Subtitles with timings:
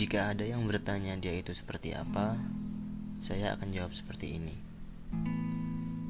[0.00, 2.32] Jika ada yang bertanya dia itu seperti apa,
[3.20, 4.56] saya akan jawab seperti ini.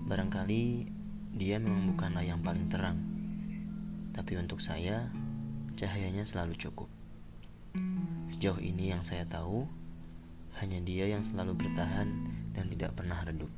[0.06, 0.86] Barangkali
[1.34, 3.02] dia memang bukanlah yang paling terang,
[4.14, 5.10] tapi untuk saya,
[5.74, 6.86] cahayanya selalu cukup.
[8.30, 9.66] Sejauh ini yang saya tahu,
[10.62, 12.14] hanya dia yang selalu bertahan
[12.54, 13.50] dan tidak pernah redup.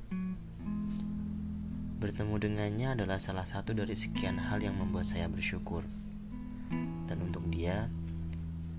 [2.00, 5.84] Bertemu dengannya adalah salah satu dari sekian hal yang membuat saya bersyukur.
[7.04, 7.92] Dan untuk dia,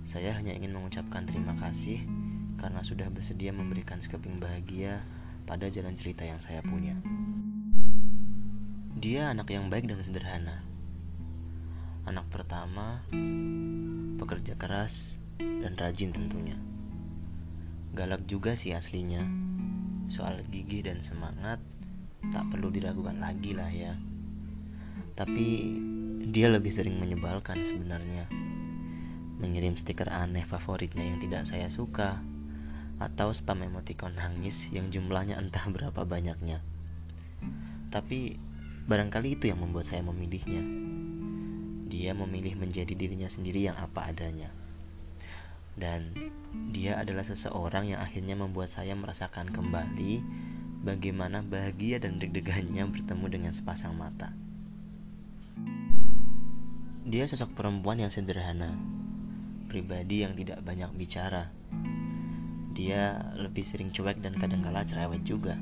[0.04, 2.04] saya hanya ingin mengucapkan terima kasih
[2.60, 5.04] karena sudah bersedia memberikan sekeping bahagia
[5.48, 6.96] pada jalan cerita yang saya punya.
[9.00, 10.64] Dia anak yang baik dan sederhana.
[12.04, 13.04] Anak pertama,
[14.20, 16.60] pekerja keras dan rajin tentunya.
[17.96, 19.24] Galak juga sih aslinya.
[20.12, 21.64] Soal gigih dan semangat
[22.32, 23.96] tak perlu diragukan lagi lah ya.
[25.16, 25.48] Tapi
[26.28, 28.28] dia lebih sering menyebalkan sebenarnya
[29.44, 32.24] mengirim stiker aneh favoritnya yang tidak saya suka,
[33.04, 36.64] atau spam emoticon nangis yang jumlahnya entah berapa banyaknya.
[37.92, 38.40] Tapi
[38.88, 40.64] barangkali itu yang membuat saya memilihnya.
[41.92, 44.50] Dia memilih menjadi dirinya sendiri yang apa adanya.
[45.76, 46.14] Dan
[46.72, 50.22] dia adalah seseorang yang akhirnya membuat saya merasakan kembali
[50.86, 54.32] bagaimana bahagia dan deg-degannya bertemu dengan sepasang mata.
[57.04, 58.80] Dia sosok perempuan yang sederhana,
[59.74, 61.50] pribadi yang tidak banyak bicara.
[62.78, 65.58] Dia lebih sering cuek dan kadangkala cerewet juga.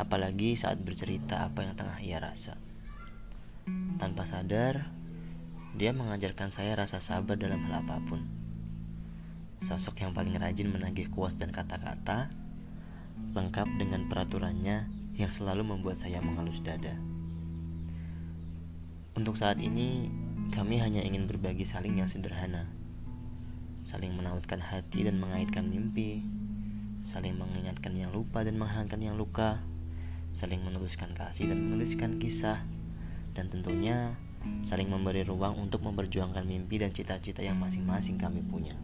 [0.00, 2.56] Apalagi saat bercerita apa yang tengah ia rasa.
[4.00, 4.88] Tanpa sadar,
[5.76, 8.24] dia mengajarkan saya rasa sabar dalam hal apa pun.
[9.60, 12.32] Sosok yang paling rajin menagih kuas dan kata-kata,
[13.36, 14.88] lengkap dengan peraturannya
[15.20, 16.96] yang selalu membuat saya mengalus dada.
[19.16, 20.12] Untuk saat ini,
[20.52, 22.75] kami hanya ingin berbagi saling yang sederhana
[23.86, 26.26] saling menautkan hati dan mengaitkan mimpi,
[27.06, 29.62] saling mengingatkan yang lupa dan menghangatkan yang luka,
[30.34, 32.66] saling meneruskan kasih dan menuliskan kisah,
[33.38, 34.18] dan tentunya
[34.66, 38.74] saling memberi ruang untuk memperjuangkan mimpi dan cita-cita yang masing-masing kami punya.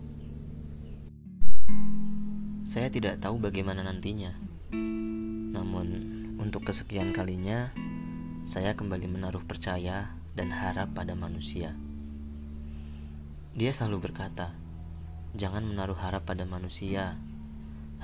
[2.62, 4.38] Saya tidak tahu bagaimana nantinya,
[5.50, 7.75] namun untuk kesekian kalinya
[8.47, 11.75] saya kembali menaruh percaya dan harap pada manusia.
[13.59, 14.62] Dia selalu berkata,
[15.32, 17.16] Jangan menaruh harap pada manusia.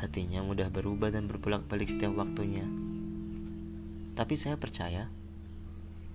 [0.00, 2.64] Hatinya mudah berubah dan berbolak-balik setiap waktunya.
[4.16, 5.12] Tapi saya percaya,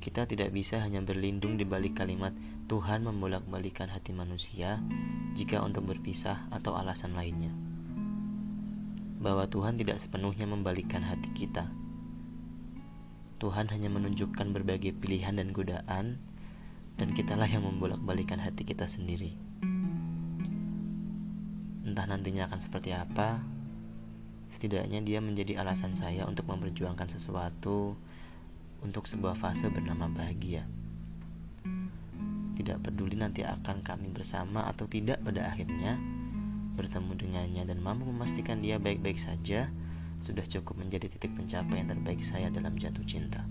[0.02, 2.34] kita tidak bisa hanya berlindung di balik kalimat
[2.66, 4.81] Tuhan membolak-balikan hati manusia
[5.38, 7.53] jika untuk berpisah atau alasan lainnya.
[9.22, 11.69] Bahwa Tuhan tidak sepenuhnya membalikkan hati kita.
[13.38, 16.18] Tuhan hanya menunjukkan berbagai pilihan dan godaan,
[16.97, 19.38] dan kitalah yang membolak-balikan hati kita sendiri.
[21.84, 23.44] Entah nantinya akan seperti apa,
[24.56, 28.00] setidaknya dia menjadi alasan saya untuk memperjuangkan sesuatu
[28.80, 30.64] untuk sebuah fase bernama bahagia.
[32.54, 36.00] Tidak peduli nanti akan kami bersama atau tidak pada akhirnya,
[36.80, 39.68] bertemu dengannya dan mampu memastikan dia baik-baik saja
[40.24, 43.44] sudah cukup menjadi titik pencapaian terbaik saya dalam jatuh cinta.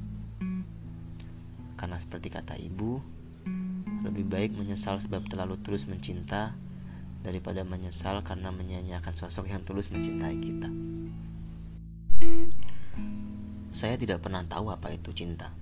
[1.76, 3.03] Karena seperti kata ibu,
[4.06, 6.56] lebih baik menyesal sebab terlalu terus mencinta
[7.22, 10.68] daripada menyesal karena menyanyiakan sosok yang tulus mencintai kita.
[13.72, 15.54] Saya tidak pernah tahu apa itu cinta.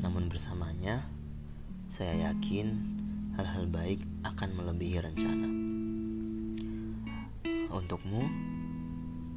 [0.00, 1.06] Namun bersamanya,
[1.92, 2.72] saya yakin
[3.36, 5.48] hal-hal baik akan melebihi rencana.
[7.70, 8.26] Untukmu,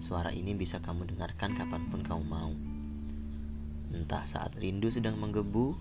[0.01, 2.53] suara ini bisa kamu dengarkan kapan pun kamu mau.
[3.93, 5.77] Entah saat rindu sedang menggebu,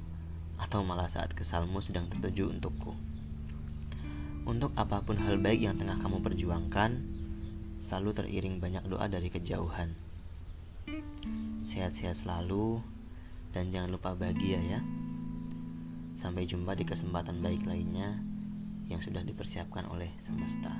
[0.60, 2.94] atau malah saat kesalmu sedang tertuju untukku.
[4.42, 6.98] Untuk apa pun hal baik yang tengah kamu perjuangkan,
[7.78, 9.94] selalu teriring banyak doa dari kejauhan.
[11.62, 12.82] Sehat-sehat selalu,
[13.54, 14.80] dan jangan lupa bahagia ya.
[16.18, 18.18] Sampai jumpa di kesempatan baik lainnya
[18.90, 20.74] yang sudah dipersiapkan oleh semesta.